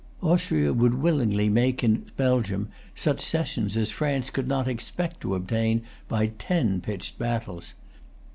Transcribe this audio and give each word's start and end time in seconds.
Austria 0.23 0.73
would 0.73 0.95
willingly 0.95 1.47
make 1.47 1.83
in 1.83 2.05
Belgium 2.17 2.69
such 2.95 3.21
cessions 3.21 3.77
as 3.77 3.91
France 3.91 4.31
could 4.31 4.47
not 4.47 4.67
expect 4.67 5.21
to 5.21 5.35
obtain 5.35 5.83
by 6.07 6.31
ten 6.39 6.81
pitched 6.81 7.19
battles. 7.19 7.75